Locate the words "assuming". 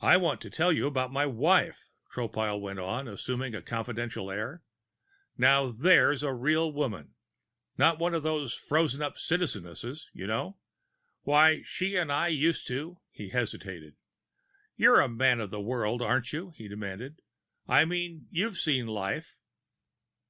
3.06-3.54